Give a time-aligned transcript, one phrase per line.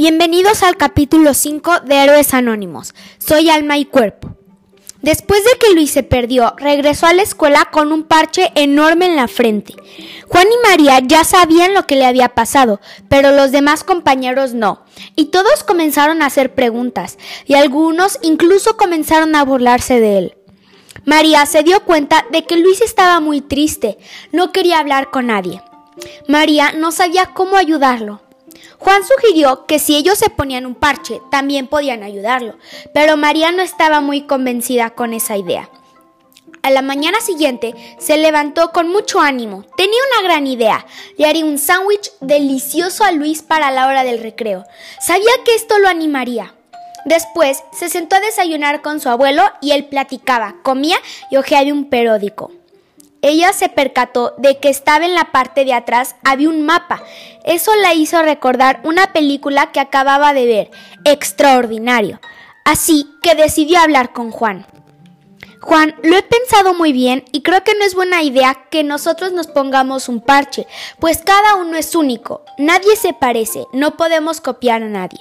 [0.00, 2.94] Bienvenidos al capítulo 5 de Héroes Anónimos.
[3.18, 4.34] Soy Alma y Cuerpo.
[5.02, 9.16] Después de que Luis se perdió, regresó a la escuela con un parche enorme en
[9.16, 9.74] la frente.
[10.26, 12.80] Juan y María ya sabían lo que le había pasado,
[13.10, 14.86] pero los demás compañeros no.
[15.16, 20.36] Y todos comenzaron a hacer preguntas, y algunos incluso comenzaron a burlarse de él.
[21.04, 23.98] María se dio cuenta de que Luis estaba muy triste,
[24.32, 25.60] no quería hablar con nadie.
[26.26, 28.22] María no sabía cómo ayudarlo.
[28.80, 32.56] Juan sugirió que si ellos se ponían un parche, también podían ayudarlo,
[32.94, 35.68] pero María no estaba muy convencida con esa idea.
[36.62, 39.64] A la mañana siguiente se levantó con mucho ánimo.
[39.76, 40.86] Tenía una gran idea.
[41.16, 44.64] Le haría un sándwich delicioso a Luis para la hora del recreo.
[45.00, 46.54] Sabía que esto lo animaría.
[47.06, 50.98] Después se sentó a desayunar con su abuelo y él platicaba, comía
[51.30, 52.52] y hojeaba un periódico.
[53.22, 57.02] Ella se percató de que estaba en la parte de atrás había un mapa.
[57.44, 60.70] Eso la hizo recordar una película que acababa de ver,
[61.04, 62.20] extraordinario.
[62.64, 64.66] Así que decidió hablar con Juan.
[65.60, 69.32] Juan, lo he pensado muy bien y creo que no es buena idea que nosotros
[69.32, 70.66] nos pongamos un parche,
[70.98, 75.20] pues cada uno es único, nadie se parece, no podemos copiar a nadie.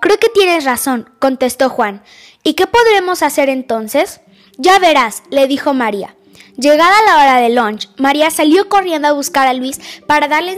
[0.00, 2.02] Creo que tienes razón, contestó Juan.
[2.42, 4.20] ¿Y qué podremos hacer entonces?
[4.56, 6.14] Ya verás, le dijo María.
[6.56, 10.56] Llegada la hora de lunch, María salió corriendo a buscar a Luis para darle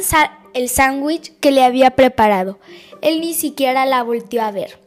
[0.52, 2.58] el sándwich que le había preparado.
[3.00, 4.78] Él ni siquiera la volteó a ver.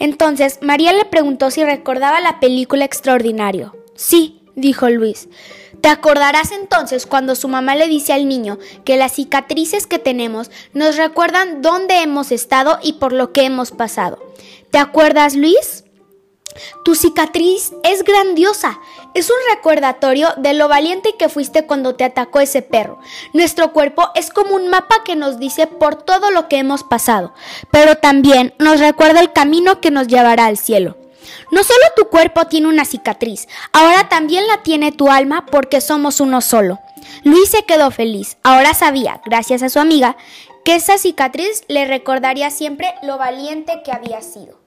[0.00, 3.76] Entonces María le preguntó si recordaba la película Extraordinario.
[3.94, 5.28] Sí, dijo Luis.
[5.80, 10.50] Te acordarás entonces cuando su mamá le dice al niño que las cicatrices que tenemos
[10.72, 14.18] nos recuerdan dónde hemos estado y por lo que hemos pasado.
[14.70, 15.84] ¿Te acuerdas, Luis?
[16.84, 18.80] Tu cicatriz es grandiosa.
[19.12, 23.00] Es un recordatorio de lo valiente que fuiste cuando te atacó ese perro.
[23.32, 27.34] Nuestro cuerpo es como un mapa que nos dice por todo lo que hemos pasado,
[27.72, 30.96] pero también nos recuerda el camino que nos llevará al cielo.
[31.50, 36.20] No solo tu cuerpo tiene una cicatriz, ahora también la tiene tu alma porque somos
[36.20, 36.78] uno solo.
[37.24, 38.36] Luis se quedó feliz.
[38.44, 40.16] Ahora sabía, gracias a su amiga,
[40.64, 44.59] que esa cicatriz le recordaría siempre lo valiente que había sido.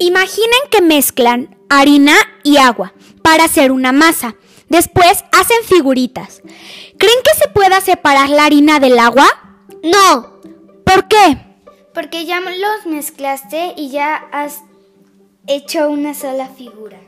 [0.00, 2.92] Imaginen que mezclan harina y agua
[3.22, 4.36] para hacer una masa.
[4.68, 6.42] Después hacen figuritas.
[6.98, 9.26] ¿Creen que se pueda separar la harina del agua?
[9.82, 10.40] No.
[10.84, 11.38] ¿Por qué?
[11.94, 14.60] Porque ya los mezclaste y ya has
[15.46, 17.00] hecho una sola figura.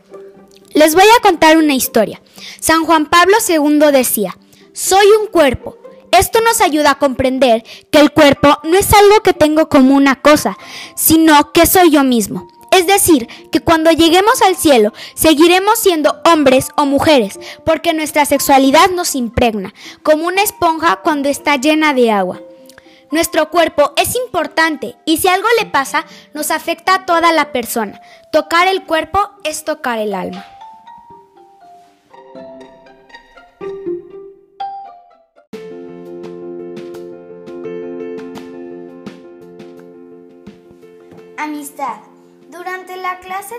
[0.72, 2.20] Les voy a contar una historia.
[2.60, 4.36] San Juan Pablo II decía,
[4.72, 5.76] soy un cuerpo.
[6.12, 10.20] Esto nos ayuda a comprender que el cuerpo no es algo que tengo como una
[10.20, 10.58] cosa,
[10.96, 12.48] sino que soy yo mismo.
[12.80, 18.88] Es decir, que cuando lleguemos al cielo seguiremos siendo hombres o mujeres, porque nuestra sexualidad
[18.88, 22.40] nos impregna, como una esponja cuando está llena de agua.
[23.10, 28.00] Nuestro cuerpo es importante y si algo le pasa, nos afecta a toda la persona.
[28.32, 30.46] Tocar el cuerpo es tocar el alma.
[41.36, 42.09] Amistad.
[42.80, 43.54] Durante la clase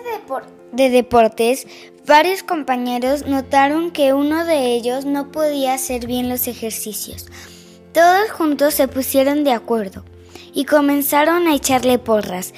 [0.72, 1.68] de, deportes,
[2.08, 7.28] varios compañeros notaron que uno de ellos no podía hacer bien los ejercicios.
[7.94, 10.04] Todos juntos se pusieron de acuerdo
[10.56, 12.56] y comenzaron a echarle porras.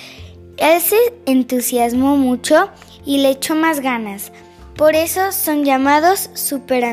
[0.55, 2.69] Él se entusiasmó mucho
[3.05, 4.31] y le echó más ganas.
[4.77, 6.85] Por eso son llamados super